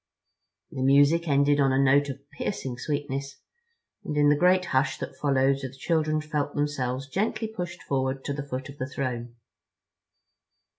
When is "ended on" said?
1.27-1.71